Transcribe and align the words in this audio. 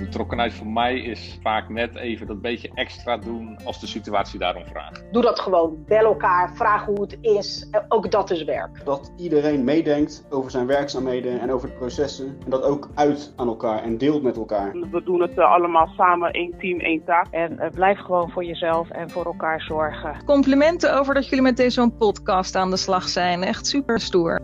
betrokkenheid 0.00 0.54
voor 0.54 0.66
mij 0.66 0.98
is 1.00 1.38
vaak 1.42 1.68
net 1.68 1.96
even 1.96 2.26
dat 2.26 2.40
beetje 2.40 2.70
extra 2.74 3.16
doen 3.16 3.58
als 3.64 3.80
de 3.80 3.86
situatie 3.86 4.38
daarom 4.38 4.66
vraagt. 4.66 5.04
Doe 5.12 5.22
dat 5.22 5.40
gewoon. 5.40 5.84
Bel 5.86 6.04
elkaar, 6.04 6.52
vraag 6.54 6.84
hoe 6.84 7.00
het 7.00 7.18
is. 7.20 7.68
Ook 7.88 8.10
dat 8.10 8.30
is 8.30 8.44
werk. 8.44 8.84
Dat 8.84 9.12
iedereen 9.16 9.64
meedenkt 9.64 10.26
over 10.30 10.50
zijn 10.50 10.66
werkzaamheden 10.66 11.40
en 11.40 11.52
over 11.52 11.68
de 11.68 11.74
processen. 11.74 12.36
En 12.44 12.50
dat 12.50 12.62
ook 12.62 12.88
uit 12.94 13.32
aan 13.36 13.48
elkaar 13.48 13.82
en 13.82 13.98
deelt 13.98 14.22
met 14.22 14.36
elkaar. 14.36 14.72
We 14.90 15.02
doen 15.04 15.20
het 15.20 15.38
eh, 15.38 15.52
allemaal 15.52 15.86
samen, 15.96 16.30
één 16.30 16.54
team, 16.58 16.80
één 16.80 17.04
taak. 17.04 17.26
En 17.30 17.52
uh, 17.52 17.66
blijf 17.74 17.98
gewoon 17.98 18.30
voor 18.30 18.44
jezelf 18.44 18.90
en 18.90 19.10
voor 19.10 19.24
elkaar 19.24 19.60
zorgen. 19.60 20.24
Complimenten 20.24 20.98
over 20.98 21.14
dat 21.14 21.28
jullie 21.28 21.42
met 21.42 21.56
deze 21.56 21.90
podcast 21.98 22.56
aan 22.56 22.70
de 22.70 22.76
slag 22.76 23.08
zijn. 23.08 23.42
Echt 23.42 23.66
super 23.66 24.00
stoer. 24.00 24.40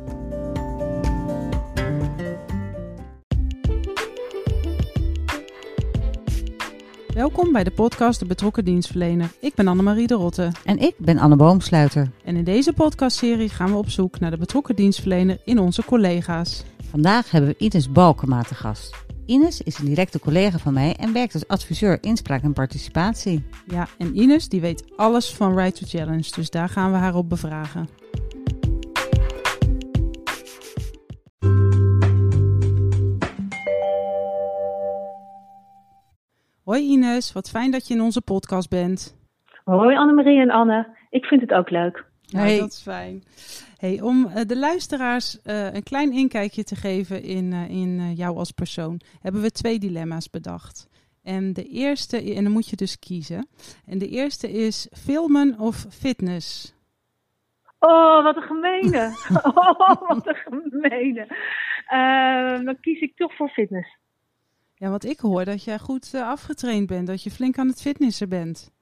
Welkom 7.16 7.52
bij 7.52 7.64
de 7.64 7.70
podcast 7.70 8.18
De 8.18 8.26
Betrokken 8.26 8.64
Dienstverlener. 8.64 9.32
Ik 9.40 9.54
ben 9.54 9.68
Annemarie 9.68 10.06
de 10.06 10.14
Rotte. 10.14 10.52
En 10.64 10.78
ik 10.78 10.94
ben 10.98 11.18
Anne 11.18 11.36
Boomsluiter. 11.36 12.10
En 12.24 12.36
in 12.36 12.44
deze 12.44 12.72
podcastserie 12.72 13.48
gaan 13.48 13.70
we 13.70 13.76
op 13.76 13.90
zoek 13.90 14.20
naar 14.20 14.30
de 14.30 14.36
betrokken 14.36 14.76
dienstverlener 14.76 15.38
in 15.44 15.58
onze 15.58 15.84
collega's. 15.84 16.64
Vandaag 16.90 17.30
hebben 17.30 17.50
we 17.50 17.64
Ines 17.64 17.92
Balkema 17.92 18.42
te 18.42 18.54
gast. 18.54 18.96
Ines 19.26 19.60
is 19.60 19.78
een 19.78 19.84
directe 19.84 20.18
collega 20.18 20.58
van 20.58 20.72
mij 20.72 20.96
en 20.96 21.12
werkt 21.12 21.34
als 21.34 21.48
adviseur 21.48 21.98
inspraak 22.00 22.42
en 22.42 22.52
participatie. 22.52 23.44
Ja, 23.66 23.88
en 23.98 24.18
Ines 24.18 24.48
die 24.48 24.60
weet 24.60 24.84
alles 24.96 25.34
van 25.34 25.56
Right 25.56 25.76
to 25.76 25.98
Challenge, 25.98 26.30
dus 26.34 26.50
daar 26.50 26.68
gaan 26.68 26.92
we 26.92 26.96
haar 26.96 27.14
op 27.14 27.28
bevragen. 27.28 27.88
Hoi 36.66 36.82
Ines, 36.82 37.32
wat 37.32 37.50
fijn 37.50 37.70
dat 37.70 37.88
je 37.88 37.94
in 37.94 38.00
onze 38.00 38.22
podcast 38.22 38.70
bent. 38.70 39.16
Hoi 39.64 39.96
Annemarie 39.96 40.40
en 40.40 40.50
Anne, 40.50 40.96
ik 41.10 41.24
vind 41.24 41.40
het 41.40 41.52
ook 41.52 41.70
leuk. 41.70 42.04
Hey. 42.30 42.58
dat 42.58 42.70
is 42.70 42.82
fijn. 42.82 43.22
Hey, 43.76 44.00
om 44.00 44.26
uh, 44.26 44.40
de 44.46 44.58
luisteraars 44.58 45.40
uh, 45.44 45.74
een 45.74 45.82
klein 45.82 46.12
inkijkje 46.12 46.64
te 46.64 46.74
geven 46.74 47.22
in, 47.22 47.52
uh, 47.52 47.70
in 47.70 48.14
jou 48.14 48.36
als 48.36 48.50
persoon, 48.50 49.00
hebben 49.20 49.42
we 49.42 49.50
twee 49.50 49.78
dilemma's 49.78 50.30
bedacht. 50.30 50.88
En 51.22 51.52
de 51.52 51.64
eerste, 51.64 52.34
en 52.34 52.42
dan 52.42 52.52
moet 52.52 52.68
je 52.68 52.76
dus 52.76 52.98
kiezen. 52.98 53.48
En 53.86 53.98
de 53.98 54.08
eerste 54.08 54.50
is 54.50 54.90
filmen 54.92 55.58
of 55.58 55.86
fitness. 55.90 56.74
Oh, 57.78 58.22
wat 58.22 58.36
een 58.36 58.42
gemene. 58.42 59.10
oh, 59.54 60.08
wat 60.08 60.26
een 60.26 60.42
gemene. 60.44 61.26
dan 62.64 62.80
kies 62.80 63.00
ik 63.00 63.16
toch 63.16 63.36
voor 63.36 63.48
fitness. 63.48 63.96
Ja, 64.78 64.90
want 64.90 65.04
ik 65.04 65.18
hoor 65.18 65.44
dat 65.44 65.64
jij 65.64 65.78
goed 65.78 66.14
afgetraind 66.14 66.86
bent, 66.86 67.06
dat 67.06 67.22
je 67.22 67.30
flink 67.30 67.58
aan 67.58 67.68
het 67.68 67.82
fitnessen 67.82 68.28
bent. 68.28 68.74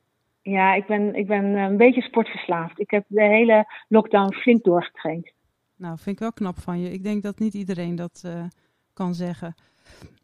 Ja, 0.43 0.75
ik 0.75 0.87
ben, 0.87 1.15
ik 1.15 1.27
ben 1.27 1.45
een 1.45 1.77
beetje 1.77 2.03
sportverslaafd. 2.03 2.81
Ik 2.81 2.91
heb 2.91 3.05
de 3.07 3.23
hele 3.23 3.67
lockdown 3.89 4.33
flink 4.33 4.65
doorgetraind. 4.65 5.33
Nou, 5.77 5.97
vind 5.97 6.17
ik 6.17 6.19
wel 6.19 6.33
knap 6.33 6.59
van 6.59 6.81
je. 6.81 6.91
Ik 6.91 7.03
denk 7.03 7.23
dat 7.23 7.39
niet 7.39 7.55
iedereen 7.55 7.95
dat 7.95 8.23
uh, 8.27 8.45
kan 8.93 9.15
zeggen. 9.15 9.55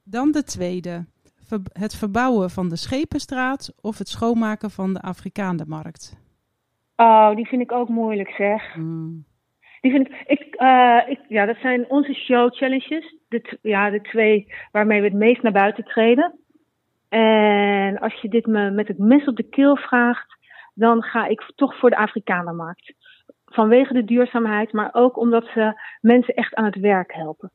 Dan 0.04 0.30
de 0.30 0.42
tweede. 0.42 1.04
Ver 1.44 1.60
het 1.72 1.96
verbouwen 1.96 2.50
van 2.50 2.68
de 2.68 2.76
Schepenstraat 2.76 3.74
of 3.80 3.98
het 3.98 4.08
schoonmaken 4.08 4.70
van 4.70 4.92
de 4.92 5.00
Afrikaandermarkt? 5.00 6.16
Oh, 6.96 7.34
die 7.34 7.46
vind 7.46 7.62
ik 7.62 7.72
ook 7.72 7.88
moeilijk 7.88 8.30
zeg. 8.30 8.76
Mm. 8.76 9.24
Die 9.80 9.90
vind 9.90 10.08
ik, 10.26 10.54
uh, 10.60 11.00
ik, 11.06 11.20
ja, 11.28 11.46
dat 11.46 11.56
zijn 11.56 11.88
onze 11.88 12.14
show 12.14 12.54
challenges. 12.54 13.16
De, 13.28 13.58
ja, 13.62 13.90
de 13.90 14.00
twee 14.00 14.52
waarmee 14.72 15.00
we 15.00 15.06
het 15.06 15.16
meest 15.16 15.42
naar 15.42 15.52
buiten 15.52 15.84
treden. 15.84 16.38
En 17.08 17.98
als 17.98 18.20
je 18.20 18.28
dit 18.28 18.46
me 18.46 18.70
met 18.70 18.88
het 18.88 18.98
mes 18.98 19.24
op 19.24 19.36
de 19.36 19.48
keel 19.48 19.76
vraagt, 19.76 20.38
dan 20.74 21.02
ga 21.02 21.26
ik 21.26 21.52
toch 21.56 21.78
voor 21.78 21.90
de 21.90 21.96
Afrikanermarkt. 21.96 22.94
Vanwege 23.44 23.92
de 23.92 24.04
duurzaamheid, 24.04 24.72
maar 24.72 24.90
ook 24.92 25.18
omdat 25.18 25.44
ze 25.54 25.80
mensen 26.00 26.34
echt 26.34 26.54
aan 26.54 26.64
het 26.64 26.80
werk 26.80 27.12
helpen. 27.12 27.50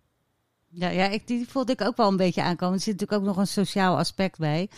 Ja, 0.70 0.90
ja 0.90 1.06
ik, 1.06 1.28
die 1.28 1.50
voelde 1.50 1.72
ik 1.72 1.82
ook 1.82 1.98
wel 1.98 2.08
een 2.08 2.18
beetje 2.18 2.44
aankomen. 2.44 2.76
Er 2.76 2.82
zit 2.82 2.94
natuurlijk 2.94 3.22
ook 3.22 3.28
nog 3.28 3.38
een 3.38 3.48
sociaal 3.64 3.98
aspect 3.98 4.40
bij. 4.40 4.70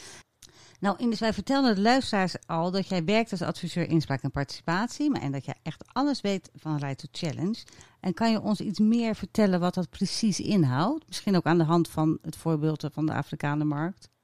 Nou, 0.80 0.98
Ines, 0.98 1.20
wij 1.20 1.34
vertelden 1.34 1.76
de 1.76 1.82
luisteraars 1.82 2.48
al 2.48 2.72
dat 2.72 2.90
jij 2.90 3.06
werkt 3.06 3.32
als 3.32 3.42
adviseur 3.42 3.90
inspraak 3.90 4.22
en 4.22 4.32
participatie. 4.32 5.10
Maar 5.10 5.22
en 5.22 5.32
dat 5.32 5.46
jij 5.46 5.56
echt 5.64 5.94
alles 5.94 6.22
weet 6.22 6.52
van 6.56 6.78
Right 6.78 6.98
to 6.98 7.08
Challenge. 7.12 7.66
En 8.02 8.14
kan 8.14 8.32
je 8.32 8.42
ons 8.42 8.62
iets 8.62 8.80
meer 8.80 9.16
vertellen 9.16 9.60
wat 9.60 9.74
dat 9.74 9.90
precies 9.90 10.40
inhoudt? 10.40 11.08
Misschien 11.08 11.36
ook 11.36 11.46
aan 11.46 11.58
de 11.58 11.64
hand 11.64 11.90
van 11.90 12.18
het 12.22 12.38
voorbeeld 12.38 12.90
van 12.94 13.06
de 13.06 13.14
Afrikanermarkt. 13.14 14.16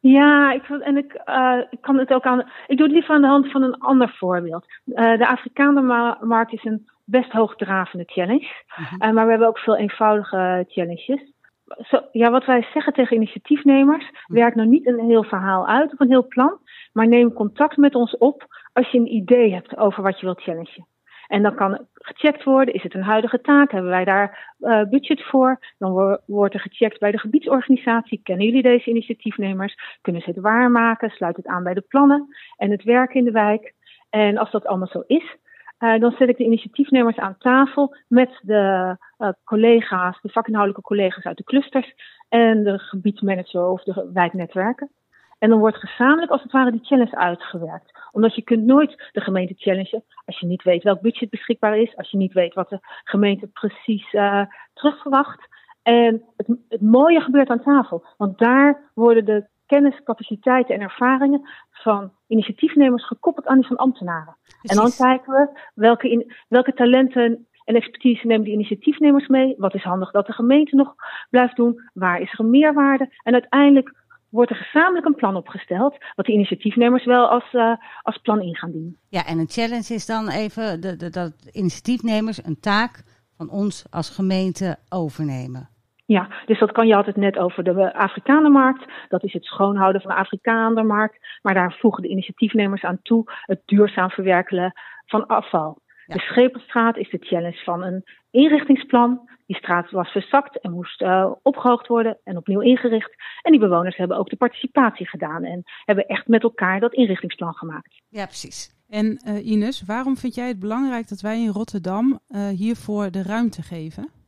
Ja, 0.00 0.52
ik, 0.52 0.68
en 0.68 0.96
ik, 0.96 1.22
uh, 1.26 1.58
ik 1.70 1.80
kan 1.80 1.98
het 1.98 2.10
ook 2.10 2.24
aan. 2.24 2.50
Ik 2.66 2.76
doe 2.76 2.86
het 2.86 2.94
liever 2.94 3.14
aan 3.14 3.20
de 3.20 3.26
hand 3.26 3.50
van 3.50 3.62
een 3.62 3.78
ander 3.78 4.14
voorbeeld. 4.18 4.66
Uh, 4.86 5.18
de 5.18 5.28
Afrikaandermarkt 5.28 6.52
is 6.52 6.64
een 6.64 6.88
best 7.04 7.32
hoogdravende 7.32 8.04
challenge. 8.06 8.48
Uh, 8.78 9.10
maar 9.12 9.24
we 9.24 9.30
hebben 9.30 9.48
ook 9.48 9.58
veel 9.58 9.76
eenvoudige 9.76 10.64
challenges. 10.68 11.32
Zo, 11.78 12.00
ja, 12.12 12.30
wat 12.30 12.44
wij 12.44 12.66
zeggen 12.72 12.92
tegen 12.92 13.16
initiatiefnemers, 13.16 14.10
mhm. 14.10 14.34
werk 14.38 14.54
nou 14.54 14.68
niet 14.68 14.86
een 14.86 15.08
heel 15.08 15.24
verhaal 15.24 15.66
uit 15.66 15.92
of 15.92 16.00
een 16.00 16.10
heel 16.10 16.26
plan, 16.26 16.58
maar 16.92 17.08
neem 17.08 17.32
contact 17.32 17.76
met 17.76 17.94
ons 17.94 18.16
op 18.16 18.46
als 18.72 18.90
je 18.90 18.98
een 18.98 19.14
idee 19.14 19.52
hebt 19.52 19.76
over 19.76 20.02
wat 20.02 20.20
je 20.20 20.26
wilt 20.26 20.42
challengen. 20.42 20.86
En 21.26 21.42
dan 21.42 21.54
kan 21.54 21.86
gecheckt 21.94 22.44
worden, 22.44 22.74
is 22.74 22.82
het 22.82 22.94
een 22.94 23.02
huidige 23.02 23.40
taak? 23.40 23.70
Hebben 23.70 23.90
wij 23.90 24.04
daar 24.04 24.54
uh, 24.60 24.82
budget 24.84 25.22
voor? 25.22 25.58
Dan 25.78 26.18
wordt 26.26 26.54
er 26.54 26.60
gecheckt 26.60 26.98
bij 26.98 27.10
de 27.10 27.18
gebiedsorganisatie. 27.18 28.20
Kennen 28.22 28.46
jullie 28.46 28.62
deze 28.62 28.90
initiatiefnemers? 28.90 29.98
Kunnen 30.00 30.22
ze 30.22 30.30
het 30.30 30.40
waarmaken? 30.40 31.10
Sluit 31.10 31.36
het 31.36 31.46
aan 31.46 31.62
bij 31.62 31.74
de 31.74 31.84
plannen 31.88 32.36
en 32.56 32.70
het 32.70 32.84
werk 32.84 33.14
in 33.14 33.24
de 33.24 33.30
wijk? 33.30 33.74
En 34.10 34.38
als 34.38 34.50
dat 34.50 34.66
allemaal 34.66 34.88
zo 34.88 35.02
is, 35.06 35.36
uh, 35.80 36.00
dan 36.00 36.14
zet 36.18 36.28
ik 36.28 36.36
de 36.36 36.44
initiatiefnemers 36.44 37.16
aan 37.16 37.36
tafel 37.38 37.96
met 38.08 38.40
de 38.42 38.96
uh, 39.18 39.28
collega's, 39.44 40.20
de 40.20 40.28
vakinhoudelijke 40.28 40.86
collega's 40.86 41.24
uit 41.24 41.36
de 41.36 41.44
clusters 41.44 41.94
en 42.28 42.64
de 42.64 42.78
gebiedsmanager 42.78 43.68
of 43.68 43.82
de 43.82 44.10
wijknetwerken. 44.12 44.90
En 45.38 45.48
dan 45.48 45.58
wordt 45.58 45.76
gezamenlijk 45.76 46.30
als 46.32 46.42
het 46.42 46.52
ware 46.52 46.70
die 46.70 46.84
challenge 46.84 47.16
uitgewerkt. 47.16 47.98
Omdat 48.12 48.34
je 48.34 48.42
kunt 48.42 48.64
nooit 48.64 49.10
de 49.12 49.20
gemeente 49.20 49.54
challengen 49.56 50.04
als 50.24 50.38
je 50.38 50.46
niet 50.46 50.62
weet 50.62 50.82
welk 50.82 51.00
budget 51.00 51.30
beschikbaar 51.30 51.78
is, 51.78 51.96
als 51.96 52.10
je 52.10 52.16
niet 52.16 52.32
weet 52.32 52.54
wat 52.54 52.68
de 52.68 52.78
gemeente 53.04 53.46
precies 53.46 54.12
uh, 54.12 54.42
terugverwacht. 54.74 55.48
En 55.82 56.22
het 56.68 56.80
mooie 56.80 57.20
gebeurt 57.20 57.48
aan 57.48 57.62
tafel, 57.62 58.04
want 58.16 58.38
daar 58.38 58.90
worden 58.94 59.24
de 59.24 59.46
kennis, 59.72 60.02
capaciteiten 60.04 60.74
en 60.74 60.80
ervaringen 60.80 61.48
van 61.70 62.12
initiatiefnemers 62.26 63.06
gekoppeld 63.06 63.46
aan 63.46 63.58
die 63.58 63.66
van 63.66 63.76
ambtenaren. 63.76 64.36
En 64.62 64.76
dan 64.76 64.92
kijken 64.96 65.32
we 65.32 65.60
welke, 65.74 66.10
in, 66.10 66.32
welke 66.48 66.72
talenten 66.72 67.46
en 67.64 67.74
expertise 67.74 68.26
nemen 68.26 68.44
die 68.44 68.54
initiatiefnemers 68.54 69.28
mee. 69.28 69.54
Wat 69.58 69.74
is 69.74 69.82
handig 69.82 70.10
dat 70.10 70.26
de 70.26 70.32
gemeente 70.32 70.76
nog 70.76 70.94
blijft 71.30 71.56
doen? 71.56 71.80
Waar 71.92 72.20
is 72.20 72.32
er 72.32 72.40
een 72.40 72.50
meerwaarde? 72.50 73.12
En 73.22 73.32
uiteindelijk 73.32 73.94
wordt 74.28 74.50
er 74.50 74.56
gezamenlijk 74.56 75.06
een 75.06 75.14
plan 75.14 75.36
opgesteld, 75.36 75.96
wat 76.14 76.26
de 76.26 76.32
initiatiefnemers 76.32 77.04
wel 77.04 77.28
als, 77.28 77.52
uh, 77.52 77.76
als 78.02 78.18
plan 78.18 78.40
in 78.40 78.56
gaan 78.56 78.70
dienen. 78.70 78.98
Ja, 79.08 79.26
en 79.26 79.38
een 79.38 79.48
challenge 79.48 79.94
is 79.94 80.06
dan 80.06 80.28
even 80.28 80.80
de, 80.80 80.96
de, 80.96 81.10
dat 81.10 81.32
initiatiefnemers 81.52 82.44
een 82.44 82.60
taak 82.60 83.02
van 83.36 83.50
ons 83.50 83.84
als 83.90 84.10
gemeente 84.10 84.76
overnemen. 84.88 85.68
Ja, 86.16 86.28
dus 86.46 86.58
dat 86.58 86.72
kan 86.72 86.86
je 86.86 86.96
altijd 86.96 87.16
net 87.16 87.38
over 87.38 87.64
de 87.64 87.94
Afrikanermarkt. 87.94 88.84
Dat 89.08 89.24
is 89.24 89.32
het 89.32 89.44
schoonhouden 89.44 90.00
van 90.00 90.10
de 90.10 90.16
Afrikanermarkt. 90.16 91.18
Maar 91.42 91.54
daar 91.54 91.76
voegen 91.80 92.02
de 92.02 92.08
initiatiefnemers 92.08 92.82
aan 92.82 93.02
toe 93.02 93.22
het 93.26 93.62
duurzaam 93.64 94.10
verwerkelen 94.10 94.72
van 95.06 95.26
afval. 95.26 95.78
De 96.06 96.18
Schepenstraat 96.18 96.96
is 96.96 97.10
de 97.10 97.18
challenge 97.20 97.62
van 97.64 97.82
een 97.82 98.04
inrichtingsplan. 98.30 99.28
Die 99.46 99.56
straat 99.56 99.90
was 99.90 100.08
verzakt 100.10 100.60
en 100.60 100.72
moest 100.72 101.02
uh, 101.02 101.30
opgehoogd 101.42 101.86
worden 101.86 102.18
en 102.24 102.36
opnieuw 102.36 102.60
ingericht. 102.60 103.14
En 103.42 103.50
die 103.50 103.60
bewoners 103.60 103.96
hebben 103.96 104.16
ook 104.16 104.30
de 104.30 104.36
participatie 104.36 105.08
gedaan 105.08 105.44
en 105.44 105.62
hebben 105.84 106.06
echt 106.06 106.28
met 106.28 106.42
elkaar 106.42 106.80
dat 106.80 106.94
inrichtingsplan 106.94 107.54
gemaakt. 107.54 108.02
Ja, 108.08 108.24
precies. 108.24 108.70
En 108.88 109.20
uh, 109.26 109.46
Ines, 109.46 109.82
waarom 109.86 110.16
vind 110.16 110.34
jij 110.34 110.48
het 110.48 110.58
belangrijk 110.58 111.08
dat 111.08 111.20
wij 111.20 111.40
in 111.40 111.52
Rotterdam 111.52 112.20
uh, 112.28 112.48
hiervoor 112.48 113.10
de 113.10 113.22
ruimte 113.22 113.62
geven? 113.62 114.19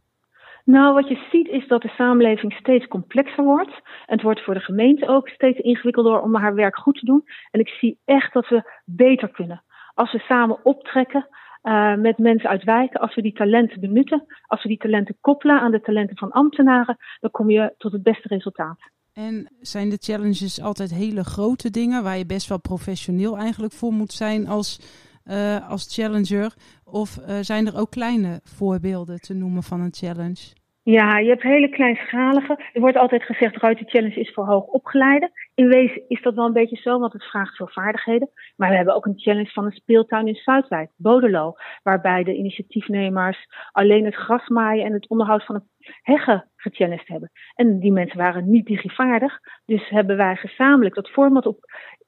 Nou, 0.65 0.95
wat 0.95 1.09
je 1.09 1.27
ziet 1.31 1.49
is 1.49 1.69
dat 1.69 1.83
de 1.83 1.93
samenleving 1.97 2.53
steeds 2.53 2.87
complexer 2.87 3.45
wordt. 3.45 3.75
En 4.07 4.15
het 4.15 4.23
wordt 4.23 4.45
voor 4.45 4.55
de 4.55 4.61
gemeente 4.61 5.09
ook 5.09 5.29
steeds 5.29 5.59
ingewikkelder 5.59 6.21
om 6.21 6.35
haar 6.35 6.55
werk 6.55 6.77
goed 6.77 6.99
te 6.99 7.05
doen. 7.05 7.25
En 7.51 7.61
ik 7.61 7.69
zie 7.69 7.99
echt 8.05 8.33
dat 8.33 8.49
we 8.49 8.81
beter 8.85 9.29
kunnen. 9.29 9.63
Als 9.95 10.13
we 10.13 10.19
samen 10.19 10.65
optrekken, 10.65 11.29
uh, 11.63 11.95
met 11.95 12.19
mensen 12.19 12.49
uit 12.49 12.65
wijken. 12.65 13.01
Als 13.01 13.15
we 13.15 13.23
die 13.23 13.33
talenten 13.33 13.81
benutten, 13.81 14.25
als 14.47 14.63
we 14.63 14.69
die 14.69 14.79
talenten 14.79 15.17
koppelen 15.21 15.61
aan 15.61 15.71
de 15.71 15.81
talenten 15.81 16.17
van 16.17 16.31
ambtenaren, 16.31 16.97
dan 17.21 17.31
kom 17.31 17.51
je 17.51 17.75
tot 17.79 17.93
het 17.93 18.03
beste 18.03 18.29
resultaat. 18.29 18.79
En 19.13 19.53
zijn 19.61 19.89
de 19.89 19.99
challenges 20.01 20.61
altijd 20.61 20.95
hele 20.95 21.25
grote 21.25 21.71
dingen 21.71 22.03
waar 22.03 22.19
je 22.19 22.27
best 22.27 22.49
wel 22.49 22.61
professioneel 22.61 23.37
eigenlijk 23.37 23.73
voor 23.73 23.93
moet 23.93 24.13
zijn 24.13 24.49
als, 24.49 24.81
uh, 25.25 25.71
als 25.71 25.95
challenger? 25.95 26.55
Of 26.93 27.17
uh, 27.17 27.39
zijn 27.41 27.67
er 27.67 27.79
ook 27.79 27.91
kleine 27.91 28.41
voorbeelden 28.45 29.21
te 29.21 29.35
noemen 29.35 29.63
van 29.63 29.81
een 29.81 29.95
challenge? 29.95 30.61
Ja, 30.85 31.19
je 31.19 31.29
hebt 31.29 31.43
hele 31.43 31.69
kleinschalige. 31.69 32.59
Er 32.73 32.81
wordt 32.81 32.97
altijd 32.97 33.23
gezegd, 33.23 33.57
Ruiter 33.57 33.87
Challenge 33.89 34.21
is 34.21 34.33
voor 34.33 34.47
hoog 34.47 34.65
opgeleide. 34.65 35.31
In 35.55 35.69
wezen 35.69 36.03
is 36.09 36.23
dat 36.23 36.35
wel 36.35 36.47
een 36.47 36.53
beetje 36.53 36.77
zo, 36.77 36.99
want 36.99 37.13
het 37.13 37.25
vraagt 37.25 37.57
veel 37.57 37.69
vaardigheden. 37.69 38.31
Maar 38.57 38.69
we 38.69 38.77
hebben 38.77 38.95
ook 38.95 39.07
een 39.07 39.19
challenge 39.19 39.51
van 39.51 39.65
een 39.65 39.73
speeltuin 39.73 40.27
in 40.27 40.35
Zuidwijk, 40.35 40.91
Bodelo. 40.97 41.55
Waarbij 41.83 42.25
de 42.25 42.35
initiatiefnemers 42.35 43.47
alleen 43.73 44.05
het 44.05 44.15
gras 44.15 44.49
maaien 44.49 44.85
en 44.85 44.93
het 44.93 45.09
onderhoud 45.09 45.45
van 45.45 45.55
het 45.55 45.65
heggen 46.03 46.51
gechallenged 46.63 47.09
hebben. 47.09 47.31
En 47.55 47.79
die 47.79 47.93
mensen 47.93 48.19
waren 48.19 48.51
niet 48.51 48.67
digivaardig. 48.67 49.39
Dus 49.65 49.89
hebben 49.89 50.17
wij 50.17 50.37
gezamenlijk 50.37 50.95
dat 50.95 51.09
format 51.09 51.47
op, 51.47 51.59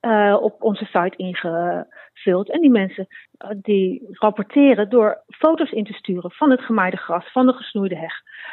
uh, 0.00 0.36
op 0.40 0.62
onze 0.62 0.84
site 0.84 1.16
ingevuld. 1.16 2.50
En 2.50 2.60
die 2.60 2.70
mensen 2.70 3.06
uh, 3.06 3.50
die 3.62 4.06
rapporteren 4.10 4.90
door 4.90 5.22
foto's 5.26 5.70
in 5.70 5.84
te 5.84 5.92
sturen 5.92 6.30
van 6.30 6.50
het 6.50 6.60
gemaaide 6.60 6.96
gras, 6.96 7.32
van 7.32 7.46
de 7.46 7.52
gesnoeide 7.52 7.96
heg. 7.96 8.12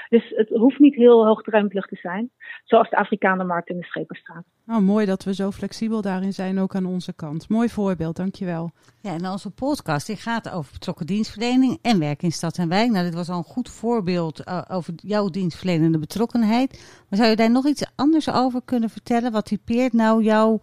Dus 0.09 0.29
het 0.35 0.49
hoeft 0.49 0.79
niet 0.79 0.95
heel 0.95 1.25
hoogdrempelig 1.25 1.85
te 1.85 1.95
zijn, 1.95 2.29
zoals 2.63 2.89
de 2.89 2.95
Afrikanermarkt 2.95 3.69
in 3.69 3.77
de 3.77 3.83
Schepenstraat. 3.83 4.43
Nou, 4.65 4.81
mooi 4.81 5.05
dat 5.05 5.23
we 5.23 5.33
zo 5.33 5.51
flexibel 5.51 6.01
daarin 6.01 6.33
zijn, 6.33 6.59
ook 6.59 6.75
aan 6.75 6.85
onze 6.85 7.15
kant. 7.15 7.49
Mooi 7.49 7.69
voorbeeld, 7.69 8.15
dankjewel. 8.15 8.71
Ja, 9.01 9.13
en 9.13 9.27
onze 9.27 9.51
podcast 9.51 10.07
die 10.07 10.15
gaat 10.15 10.51
over 10.51 10.71
betrokken 10.71 11.05
dienstverlening 11.05 11.79
en 11.81 11.99
werk 11.99 12.23
in 12.23 12.31
stad 12.31 12.57
en 12.57 12.69
wijk. 12.69 12.89
Nou, 12.89 13.05
dit 13.05 13.13
was 13.13 13.29
al 13.29 13.37
een 13.37 13.43
goed 13.43 13.69
voorbeeld 13.69 14.47
uh, 14.47 14.61
over 14.69 14.93
jouw 14.95 15.29
dienstverlenende 15.91 15.99
betrokkenheid. 15.99 17.05
Maar 17.09 17.19
zou 17.19 17.29
je 17.29 17.35
daar 17.35 17.51
nog 17.51 17.65
iets 17.65 17.93
anders 17.95 18.33
over 18.33 18.61
kunnen 18.65 18.89
vertellen? 18.89 19.31
Wat 19.31 19.45
typeert 19.45 19.93
nou 19.93 20.23
jou, 20.23 20.59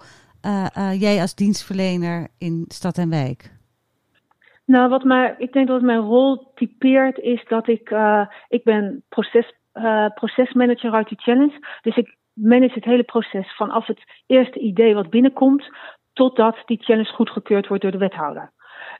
uh, 0.47 0.67
uh, 0.77 1.01
jij 1.01 1.21
als 1.21 1.35
dienstverlener 1.35 2.29
in 2.39 2.65
stad 2.69 2.99
en 2.99 3.11
wijk? 3.11 3.57
Nou, 4.65 4.89
wat 4.89 5.05
mij, 5.05 5.35
ik 5.39 5.53
denk 5.53 5.69
dat 5.69 5.83
mijn 5.83 6.01
rol 6.01 6.53
typeert 6.55 7.19
is 7.19 7.45
dat 7.49 7.69
ik, 7.69 7.91
uh, 7.91 8.27
ik 8.49 8.65
ben 8.65 9.05
proces, 9.09 9.53
procesmanager 10.15 10.93
uit 10.93 11.09
die 11.09 11.21
challenge. 11.21 11.59
Dus 11.83 11.97
ik 11.97 12.17
manage 12.33 12.75
het 12.75 12.85
hele 12.85 13.03
proces 13.03 13.57
vanaf 13.57 13.87
het 13.87 14.03
eerste 14.27 14.59
idee 14.59 14.95
wat 14.95 15.11
binnenkomt 15.11 15.71
totdat 16.13 16.57
die 16.67 16.83
challenge 16.83 17.13
goedgekeurd 17.13 17.69
wordt 17.69 17.83
door 17.83 17.93
de 17.93 17.99
wethouder. 17.99 18.53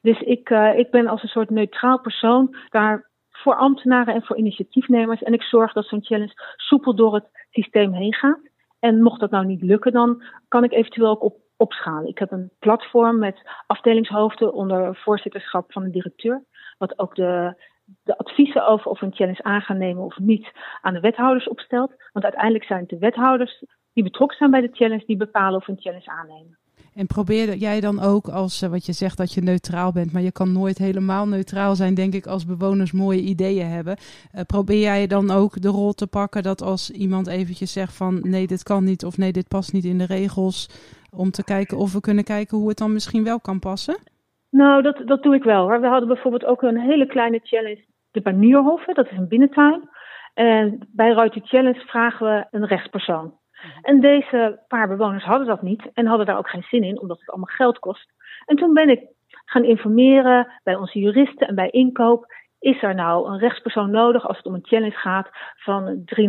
Dus 0.03 0.21
ik, 0.21 0.51
ik 0.77 0.91
ben 0.91 1.07
als 1.07 1.23
een 1.23 1.29
soort 1.29 1.51
neutraal 1.51 2.01
persoon 2.01 2.57
daar 2.69 3.09
voor 3.43 3.57
ambtenaren 3.57 4.15
en 4.15 4.23
voor 4.23 4.37
initiatiefnemers. 4.37 5.23
En 5.23 5.33
ik 5.33 5.43
zorg 5.43 5.73
dat 5.73 5.87
zo'n 5.87 6.05
challenge 6.05 6.55
soepel 6.57 6.95
door 6.95 7.15
het 7.15 7.47
systeem 7.51 7.93
heen 7.93 8.15
gaat. 8.15 8.41
En 8.79 9.03
mocht 9.03 9.21
dat 9.21 9.31
nou 9.31 9.47
niet 9.47 9.63
lukken, 9.63 9.93
dan 9.93 10.23
kan 10.49 10.65
ik 10.65 10.73
eventueel 10.73 11.11
ook 11.11 11.23
op 11.23 11.37
opschalen. 11.57 12.09
Ik 12.09 12.19
heb 12.19 12.33
een 12.33 12.51
platform 12.59 13.19
met 13.19 13.51
afdelingshoofden 13.67 14.53
onder 14.53 14.97
voorzitterschap 14.97 15.73
van 15.73 15.83
de 15.83 15.91
directeur. 15.91 16.45
Wat 16.79 16.99
ook 16.99 17.15
de, 17.15 17.63
de 18.03 18.19
adviezen 18.19 18.67
over 18.67 18.91
of 18.91 19.01
een 19.01 19.15
challenge 19.15 19.43
aan 19.43 19.61
gaan 19.61 19.79
nemen 19.79 20.05
of 20.05 20.19
niet 20.19 20.53
aan 20.81 20.95
de 20.95 21.01
wethouders 21.01 21.49
opstelt. 21.49 21.95
Want 22.13 22.25
uiteindelijk 22.25 22.65
zijn 22.65 22.81
het 22.81 22.89
de 22.89 22.99
wethouders 22.99 23.65
die 23.93 24.05
betrokken 24.05 24.37
zijn 24.37 24.51
bij 24.51 24.61
de 24.61 24.73
challenge 24.73 25.07
die 25.07 25.17
bepalen 25.17 25.61
of 25.61 25.69
een 25.69 25.81
challenge 25.81 26.11
aannemen. 26.11 26.58
En 27.01 27.07
probeer 27.07 27.55
jij 27.55 27.81
dan 27.81 28.01
ook 28.01 28.29
als, 28.29 28.61
wat 28.61 28.87
je 28.87 28.93
zegt 28.93 29.17
dat 29.17 29.33
je 29.35 29.41
neutraal 29.41 29.93
bent, 29.93 30.13
maar 30.13 30.23
je 30.23 30.33
kan 30.33 30.53
nooit 30.53 30.79
helemaal 30.79 31.27
neutraal 31.27 31.75
zijn, 31.75 31.95
denk 31.95 32.15
ik, 32.15 32.27
als 32.27 32.47
bewoners 32.47 32.93
mooie 32.93 33.21
ideeën 33.21 33.67
hebben. 33.67 33.97
Uh, 33.97 34.41
probeer 34.47 34.81
jij 34.81 35.07
dan 35.07 35.31
ook 35.31 35.61
de 35.61 35.69
rol 35.69 35.93
te 35.93 36.07
pakken 36.07 36.43
dat 36.43 36.63
als 36.63 36.91
iemand 36.91 37.27
eventjes 37.27 37.73
zegt 37.73 37.97
van 37.97 38.21
nee, 38.23 38.47
dit 38.47 38.63
kan 38.63 38.85
niet 38.85 39.05
of 39.05 39.19
nee, 39.19 39.33
dit 39.33 39.49
past 39.49 39.73
niet 39.73 39.85
in 39.85 39.99
de 39.99 40.07
regels, 40.07 40.69
om 41.11 41.31
te 41.31 41.45
kijken 41.45 41.79
of 41.79 41.93
we 41.93 42.01
kunnen 42.01 42.25
kijken 42.25 42.59
hoe 42.59 42.69
het 42.69 42.79
dan 42.79 42.93
misschien 42.93 43.25
wel 43.25 43.41
kan 43.41 43.59
passen? 43.59 43.97
Nou, 44.51 44.83
dat, 44.83 45.03
dat 45.05 45.23
doe 45.23 45.35
ik 45.35 45.43
wel. 45.43 45.67
We 45.67 45.87
hadden 45.87 46.09
bijvoorbeeld 46.09 46.45
ook 46.45 46.63
een 46.63 46.81
hele 46.81 47.07
kleine 47.07 47.41
challenge, 47.43 47.85
de 48.11 48.21
Banierhoffen, 48.21 48.95
dat 48.95 49.11
is 49.11 49.19
een 49.19 49.29
binnentuin. 49.29 49.89
En 50.35 50.89
bij 50.89 51.13
Ruiter 51.13 51.41
Challenge 51.45 51.81
vragen 51.81 52.27
we 52.27 52.47
een 52.51 52.67
rechtspersoon. 52.67 53.33
En 53.83 54.01
deze 54.01 54.61
paar 54.69 54.89
bewoners 54.89 55.25
hadden 55.25 55.47
dat 55.47 55.63
niet 55.63 55.91
en 55.95 56.07
hadden 56.07 56.27
daar 56.27 56.39
ook 56.39 56.51
geen 56.51 56.67
zin 56.71 56.83
in, 56.83 57.01
omdat 57.01 57.19
het 57.19 57.29
allemaal 57.29 57.55
geld 57.55 57.79
kost. 57.79 58.13
En 58.47 58.57
toen 58.57 58.75
ben 58.75 58.89
ik 58.89 59.01
gaan 59.45 59.65
informeren 59.65 60.53
bij 60.65 60.75
onze 60.75 60.99
juristen 60.99 61.49
en 61.49 61.55
bij 61.55 61.71
inkoop. 61.71 62.35
Is 62.59 62.83
er 62.83 62.95
nou 62.95 63.29
een 63.29 63.39
rechtspersoon 63.39 63.91
nodig 63.91 64.29
als 64.29 64.37
het 64.37 64.47
om 64.47 64.55
een 64.55 64.67
challenge 64.67 64.97
gaat 64.97 65.29
van 65.57 66.05
3.500 66.17 66.25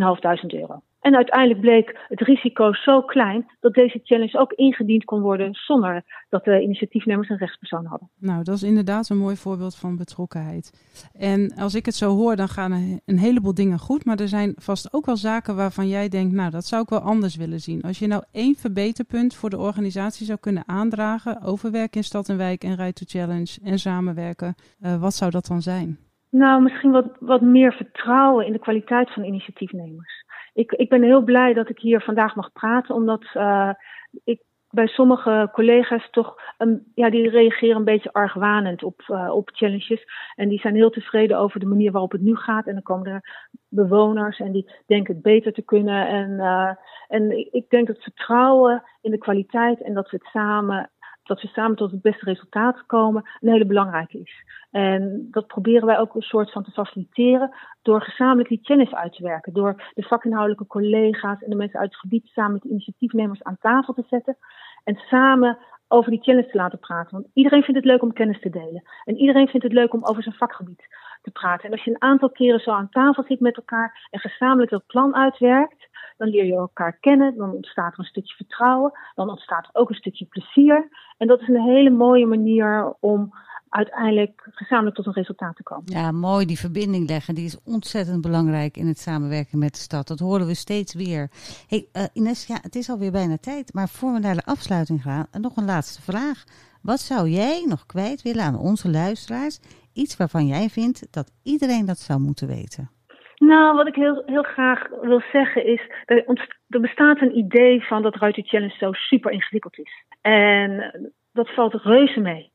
euro? 0.47 0.81
En 0.99 1.15
uiteindelijk 1.15 1.61
bleek 1.61 1.99
het 2.07 2.19
risico 2.19 2.73
zo 2.73 3.01
klein 3.01 3.51
dat 3.59 3.73
deze 3.73 3.99
challenge 4.03 4.39
ook 4.39 4.53
ingediend 4.53 5.03
kon 5.05 5.21
worden 5.21 5.53
zonder 5.53 6.03
dat 6.29 6.43
de 6.43 6.61
initiatiefnemers 6.61 7.29
een 7.29 7.37
rechtspersoon 7.37 7.85
hadden. 7.85 8.09
Nou, 8.19 8.43
dat 8.43 8.55
is 8.55 8.63
inderdaad 8.63 9.09
een 9.09 9.17
mooi 9.17 9.35
voorbeeld 9.35 9.75
van 9.75 9.95
betrokkenheid. 9.95 10.71
En 11.13 11.53
als 11.55 11.75
ik 11.75 11.85
het 11.85 11.95
zo 11.95 12.15
hoor, 12.15 12.35
dan 12.35 12.47
gaan 12.47 12.71
er 12.71 12.99
een 13.05 13.17
heleboel 13.19 13.53
dingen 13.53 13.79
goed, 13.79 14.05
maar 14.05 14.19
er 14.19 14.27
zijn 14.27 14.53
vast 14.55 14.93
ook 14.93 15.05
wel 15.05 15.17
zaken 15.17 15.55
waarvan 15.55 15.87
jij 15.87 16.09
denkt, 16.09 16.35
nou, 16.35 16.51
dat 16.51 16.65
zou 16.65 16.81
ik 16.81 16.89
wel 16.89 16.99
anders 16.99 17.35
willen 17.35 17.59
zien. 17.59 17.81
Als 17.81 17.99
je 17.99 18.07
nou 18.07 18.23
één 18.31 18.55
verbeterpunt 18.55 19.35
voor 19.35 19.49
de 19.49 19.57
organisatie 19.57 20.25
zou 20.25 20.39
kunnen 20.39 20.63
aandragen 20.65 21.41
over 21.41 21.71
werk 21.71 21.95
in 21.95 22.03
stad 22.03 22.29
en 22.29 22.37
wijk 22.37 22.63
en 22.63 22.75
Right 22.75 22.95
to 22.95 23.19
Challenge 23.19 23.59
en 23.63 23.79
samenwerken, 23.79 24.55
uh, 24.81 25.01
wat 25.01 25.13
zou 25.13 25.31
dat 25.31 25.45
dan 25.45 25.61
zijn? 25.61 25.97
Nou, 26.31 26.61
misschien 26.61 26.91
wat, 26.91 27.05
wat 27.19 27.41
meer 27.41 27.73
vertrouwen 27.73 28.45
in 28.45 28.51
de 28.51 28.59
kwaliteit 28.59 29.13
van 29.13 29.23
initiatiefnemers 29.23 30.27
ik, 30.59 30.71
ik 30.71 30.89
ben 30.89 31.03
heel 31.03 31.21
blij 31.21 31.53
dat 31.53 31.69
ik 31.69 31.79
hier 31.79 32.01
vandaag 32.01 32.35
mag 32.35 32.51
praten, 32.51 32.95
omdat 32.95 33.25
uh, 33.33 33.71
ik 34.23 34.41
bij 34.69 34.87
sommige 34.87 35.49
collega's 35.51 36.09
toch, 36.11 36.35
ja, 36.95 37.09
die 37.09 37.29
reageren 37.29 37.75
een 37.75 37.83
beetje 37.83 38.13
argwanend 38.13 38.83
op, 38.83 39.01
uh, 39.07 39.29
op 39.31 39.49
challenges. 39.53 40.03
En 40.35 40.49
die 40.49 40.59
zijn 40.59 40.75
heel 40.75 40.89
tevreden 40.89 41.37
over 41.37 41.59
de 41.59 41.65
manier 41.65 41.91
waarop 41.91 42.11
het 42.11 42.21
nu 42.21 42.35
gaat. 42.35 42.67
En 42.67 42.73
dan 42.73 42.81
komen 42.81 43.07
er 43.07 43.47
bewoners 43.67 44.39
en 44.39 44.51
die 44.51 44.71
denken 44.85 45.13
het 45.13 45.23
beter 45.23 45.53
te 45.53 45.61
kunnen. 45.61 46.07
En, 46.07 46.29
uh, 46.29 46.71
en 47.07 47.53
ik 47.53 47.69
denk 47.69 47.87
dat 47.87 48.03
vertrouwen 48.03 48.83
in 49.01 49.11
de 49.11 49.17
kwaliteit 49.17 49.81
en 49.81 49.93
dat 49.93 50.09
we 50.09 50.17
het 50.17 50.27
samen 50.31 50.89
dat 51.29 51.41
we 51.41 51.47
samen 51.47 51.75
tot 51.75 51.91
het 51.91 52.01
beste 52.01 52.25
resultaat 52.25 52.85
komen, 52.85 53.29
een 53.39 53.51
hele 53.51 53.65
belangrijke 53.65 54.19
is. 54.19 54.43
En 54.71 55.27
dat 55.31 55.47
proberen 55.47 55.85
wij 55.85 55.99
ook 55.99 56.15
een 56.15 56.21
soort 56.21 56.51
van 56.51 56.63
te 56.63 56.71
faciliteren 56.71 57.55
door 57.81 58.01
gezamenlijk 58.01 58.49
die 58.49 58.61
kennis 58.61 58.93
uit 58.93 59.13
te 59.13 59.23
werken. 59.23 59.53
Door 59.53 59.83
de 59.93 60.03
vakinhoudelijke 60.03 60.67
collega's 60.67 61.41
en 61.41 61.49
de 61.49 61.55
mensen 61.55 61.79
uit 61.79 61.91
het 61.91 61.99
gebied 61.99 62.27
samen 62.27 62.53
met 62.53 62.61
de 62.61 62.69
initiatiefnemers 62.69 63.43
aan 63.43 63.57
tafel 63.59 63.93
te 63.93 64.03
zetten. 64.09 64.37
En 64.83 64.95
samen 64.95 65.57
over 65.87 66.11
die 66.11 66.21
kennis 66.21 66.51
te 66.51 66.57
laten 66.57 66.79
praten. 66.79 67.11
Want 67.11 67.27
iedereen 67.33 67.63
vindt 67.63 67.79
het 67.79 67.89
leuk 67.89 68.01
om 68.01 68.13
kennis 68.13 68.39
te 68.39 68.49
delen. 68.49 68.83
En 69.03 69.17
iedereen 69.17 69.47
vindt 69.47 69.65
het 69.65 69.75
leuk 69.75 69.93
om 69.93 70.05
over 70.05 70.23
zijn 70.23 70.35
vakgebied 70.35 70.87
te 71.21 71.31
praten. 71.31 71.65
En 71.65 71.71
als 71.71 71.83
je 71.83 71.89
een 71.91 72.01
aantal 72.01 72.29
keren 72.29 72.59
zo 72.59 72.71
aan 72.71 72.89
tafel 72.89 73.23
zit 73.23 73.39
met 73.39 73.57
elkaar 73.57 74.07
en 74.09 74.19
gezamenlijk 74.19 74.71
dat 74.71 74.85
plan 74.85 75.15
uitwerkt, 75.15 75.88
dan 76.19 76.29
leer 76.29 76.45
je 76.45 76.55
elkaar 76.55 76.97
kennen, 76.99 77.37
dan 77.37 77.51
ontstaat 77.51 77.93
er 77.93 77.99
een 77.99 78.05
stukje 78.05 78.35
vertrouwen, 78.35 78.91
dan 79.15 79.29
ontstaat 79.29 79.65
er 79.65 79.81
ook 79.81 79.89
een 79.89 79.95
stukje 79.95 80.25
plezier. 80.25 80.89
En 81.17 81.27
dat 81.27 81.41
is 81.41 81.47
een 81.47 81.61
hele 81.61 81.89
mooie 81.89 82.25
manier 82.25 82.95
om 82.99 83.33
uiteindelijk 83.69 84.47
gezamenlijk 84.51 84.95
tot 84.95 85.05
een 85.05 85.13
resultaat 85.13 85.55
te 85.55 85.63
komen. 85.63 85.91
Ja, 85.91 86.11
mooi 86.11 86.45
die 86.45 86.59
verbinding 86.59 87.07
leggen. 87.07 87.35
Die 87.35 87.45
is 87.45 87.63
ontzettend 87.63 88.21
belangrijk 88.21 88.77
in 88.77 88.87
het 88.87 88.99
samenwerken 88.99 89.59
met 89.59 89.73
de 89.73 89.79
stad. 89.79 90.07
Dat 90.07 90.19
horen 90.19 90.47
we 90.47 90.55
steeds 90.55 90.93
weer. 90.93 91.29
Hey, 91.67 91.87
uh, 91.93 92.03
Ines, 92.13 92.45
ja, 92.45 92.57
het 92.61 92.75
is 92.75 92.89
alweer 92.89 93.11
bijna 93.11 93.37
tijd. 93.37 93.73
Maar 93.73 93.89
voor 93.89 94.13
we 94.13 94.19
naar 94.19 94.35
de 94.35 94.45
afsluiting 94.45 95.01
gaan, 95.01 95.27
nog 95.31 95.55
een 95.55 95.65
laatste 95.65 96.01
vraag. 96.01 96.43
Wat 96.81 96.99
zou 96.99 97.29
jij 97.29 97.65
nog 97.67 97.85
kwijt 97.85 98.21
willen 98.21 98.43
aan 98.43 98.59
onze 98.59 98.89
luisteraars? 98.89 99.59
Iets 99.93 100.17
waarvan 100.17 100.47
jij 100.47 100.69
vindt 100.69 101.07
dat 101.11 101.31
iedereen 101.43 101.85
dat 101.85 101.99
zou 101.99 102.19
moeten 102.19 102.47
weten? 102.47 102.89
Nou, 103.39 103.75
wat 103.75 103.87
ik 103.87 103.95
heel, 103.95 104.23
heel 104.25 104.43
graag 104.43 104.87
wil 105.01 105.21
zeggen 105.31 105.65
is, 105.65 105.81
er, 106.05 106.25
bestaat 106.67 107.21
een 107.21 107.37
idee 107.37 107.83
van 107.83 108.01
dat 108.01 108.15
Ruiter 108.15 108.43
Challenge 108.43 108.75
zo 108.77 108.91
super 108.91 109.31
ingewikkeld 109.31 109.77
is. 109.77 110.03
En 110.21 110.91
dat 111.33 111.49
valt 111.49 111.73
reuze 111.73 112.19
mee. 112.19 112.51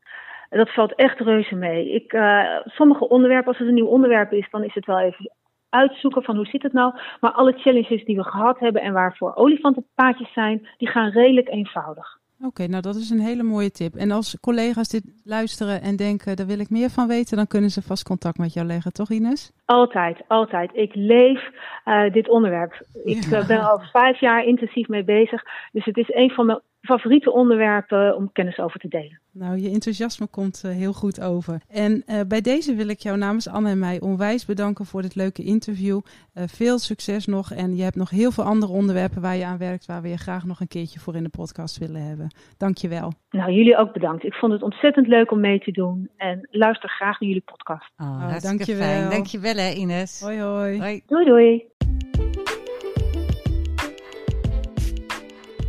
Dat 0.49 0.73
valt 0.73 0.95
echt 0.95 1.19
reuze 1.19 1.55
mee. 1.55 1.89
Ik, 1.91 2.13
uh, 2.13 2.59
sommige 2.65 3.09
onderwerpen, 3.09 3.47
als 3.47 3.57
het 3.57 3.67
een 3.67 3.73
nieuw 3.73 3.87
onderwerp 3.87 4.31
is, 4.31 4.47
dan 4.49 4.63
is 4.63 4.73
het 4.73 4.85
wel 4.85 4.99
even 4.99 5.31
uitzoeken 5.69 6.23
van 6.23 6.35
hoe 6.35 6.45
zit 6.45 6.63
het 6.63 6.73
nou. 6.73 6.93
Maar 7.19 7.31
alle 7.31 7.53
challenges 7.53 8.05
die 8.05 8.15
we 8.15 8.23
gehad 8.23 8.59
hebben 8.59 8.81
en 8.81 8.93
waarvoor 8.93 9.35
olifantenpaadjes 9.35 10.33
zijn, 10.33 10.67
die 10.77 10.87
gaan 10.87 11.09
redelijk 11.09 11.49
eenvoudig. 11.49 12.19
Oké, 12.45 12.61
okay, 12.61 12.65
nou 12.65 12.81
dat 12.81 12.95
is 12.95 13.09
een 13.09 13.19
hele 13.19 13.43
mooie 13.43 13.71
tip. 13.71 13.95
En 13.95 14.11
als 14.11 14.37
collega's 14.39 14.87
dit 14.87 15.03
luisteren 15.23 15.81
en 15.81 15.95
denken, 15.95 16.35
daar 16.35 16.45
wil 16.45 16.59
ik 16.59 16.69
meer 16.69 16.89
van 16.89 17.07
weten, 17.07 17.37
dan 17.37 17.47
kunnen 17.47 17.69
ze 17.69 17.81
vast 17.81 18.03
contact 18.03 18.37
met 18.37 18.53
jou 18.53 18.67
leggen, 18.67 18.93
toch 18.93 19.09
Ines? 19.09 19.51
Altijd, 19.65 20.21
altijd. 20.27 20.69
Ik 20.73 20.95
leef 20.95 21.41
uh, 21.85 22.11
dit 22.11 22.29
onderwerp. 22.29 22.85
Ik 23.03 23.23
ja. 23.23 23.39
uh, 23.39 23.47
ben 23.47 23.61
al 23.61 23.79
vijf 23.91 24.19
jaar 24.19 24.43
intensief 24.43 24.87
mee 24.87 25.03
bezig. 25.03 25.43
Dus 25.71 25.85
het 25.85 25.97
is 25.97 26.13
een 26.13 26.29
van 26.29 26.45
mijn 26.45 26.59
favoriete 26.85 27.31
onderwerpen 27.31 28.15
om 28.15 28.31
kennis 28.31 28.59
over 28.59 28.79
te 28.79 28.87
delen. 28.87 29.19
Nou, 29.31 29.57
je 29.57 29.69
enthousiasme 29.69 30.27
komt 30.27 30.63
uh, 30.65 30.71
heel 30.71 30.93
goed 30.93 31.21
over. 31.21 31.61
En 31.69 32.03
uh, 32.07 32.21
bij 32.27 32.41
deze 32.41 32.75
wil 32.75 32.87
ik 32.87 32.99
jou 32.99 33.17
namens 33.17 33.49
Anne 33.49 33.69
en 33.69 33.79
mij 33.79 34.01
onwijs 34.01 34.45
bedanken 34.45 34.85
voor 34.85 35.01
dit 35.01 35.15
leuke 35.15 35.43
interview. 35.43 35.99
Uh, 36.35 36.43
veel 36.47 36.77
succes 36.79 37.25
nog 37.25 37.51
en 37.51 37.75
je 37.75 37.83
hebt 37.83 37.95
nog 37.95 38.09
heel 38.09 38.31
veel 38.31 38.43
andere 38.43 38.71
onderwerpen 38.71 39.21
waar 39.21 39.35
je 39.35 39.45
aan 39.45 39.57
werkt, 39.57 39.85
waar 39.85 40.01
we 40.01 40.09
je 40.09 40.17
graag 40.17 40.45
nog 40.45 40.59
een 40.59 40.67
keertje 40.67 40.99
voor 40.99 41.15
in 41.15 41.23
de 41.23 41.29
podcast 41.29 41.77
willen 41.77 42.01
hebben. 42.01 42.27
Dank 42.57 42.77
je 42.77 42.87
wel. 42.87 43.13
Nou, 43.29 43.51
jullie 43.51 43.77
ook 43.77 43.93
bedankt. 43.93 44.23
Ik 44.23 44.33
vond 44.33 44.51
het 44.51 44.61
ontzettend 44.61 45.07
leuk 45.07 45.31
om 45.31 45.39
mee 45.39 45.59
te 45.59 45.71
doen 45.71 46.09
en 46.17 46.47
luister 46.51 46.89
graag 46.89 47.19
naar 47.19 47.29
jullie 47.29 47.45
podcast. 47.45 47.91
Oh, 47.97 48.07
oh 48.07 48.39
dank 48.39 48.61
je 48.61 48.75
wel. 48.75 49.09
Dank 49.09 49.25
je 49.25 49.39
wel 49.39 49.55
hè 49.55 49.71
Ines. 49.73 50.21
Hoi 50.21 50.39
hoi. 50.39 50.79
hoi. 50.79 51.01
Doei 51.05 51.25
doei. 51.25 51.73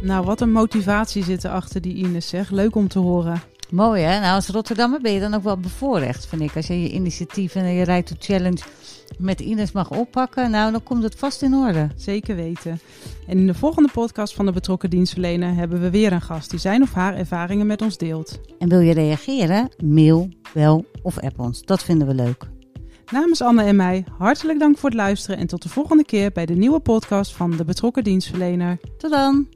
Nou, 0.07 0.25
wat 0.25 0.41
een 0.41 0.53
motivatie 0.53 1.25
zit 1.25 1.45
er 1.45 1.51
achter 1.51 1.81
die 1.81 1.95
Ines, 1.95 2.29
zeg. 2.29 2.51
Leuk 2.51 2.77
om 2.77 2.89
te 2.89 2.99
horen. 2.99 3.43
Mooi 3.71 4.03
hè? 4.03 4.21
Nou, 4.21 4.35
als 4.35 4.49
Rotterdammer 4.49 5.01
ben 5.01 5.13
je 5.13 5.21
dan 5.21 5.35
ook 5.35 5.43
wel 5.43 5.59
bevoorrecht, 5.59 6.27
vind 6.27 6.43
ik. 6.43 6.57
Als 6.57 6.67
je 6.67 6.83
je 6.83 6.91
initiatief 6.91 7.55
en 7.55 7.73
je 7.73 7.85
Right 7.85 8.07
to 8.07 8.15
Challenge 8.19 8.63
met 9.19 9.41
Ines 9.41 9.73
mag 9.73 9.91
oppakken, 9.91 10.51
nou, 10.51 10.73
dan 10.73 10.83
komt 10.83 11.03
het 11.03 11.15
vast 11.15 11.43
in 11.43 11.55
orde. 11.55 11.89
Zeker 11.97 12.37
weten. 12.37 12.81
En 13.27 13.39
in 13.39 13.47
de 13.47 13.55
volgende 13.55 13.89
podcast 13.93 14.35
van 14.35 14.47
de 14.47 14.53
betrokken 14.53 14.91
dienstverlener 14.91 15.55
hebben 15.55 15.81
we 15.81 15.91
weer 15.91 16.13
een 16.13 16.21
gast 16.21 16.51
die 16.51 16.59
zijn 16.59 16.83
of 16.83 16.93
haar 16.93 17.15
ervaringen 17.15 17.67
met 17.67 17.83
ons 17.83 17.97
deelt. 17.97 18.41
En 18.59 18.69
wil 18.69 18.81
je 18.81 18.93
reageren? 18.93 19.69
Mail, 19.85 20.29
bel 20.53 20.85
of 21.03 21.19
app 21.19 21.41
ons. 21.41 21.63
Dat 21.63 21.83
vinden 21.83 22.07
we 22.07 22.15
leuk. 22.15 22.49
Namens 23.13 23.43
Anne 23.43 23.63
en 23.63 23.77
mij, 23.77 24.05
hartelijk 24.19 24.59
dank 24.59 24.79
voor 24.79 24.89
het 24.89 24.99
luisteren 24.99 25.39
en 25.39 25.47
tot 25.47 25.63
de 25.63 25.69
volgende 25.69 26.05
keer 26.05 26.33
bij 26.33 26.47
de 26.47 26.55
nieuwe 26.55 26.81
podcast 26.81 27.35
van 27.35 27.57
de 27.57 27.65
betrokken 27.65 28.05
dienstverlener. 28.05 28.79
Tot 28.99 29.11
dan! 29.11 29.47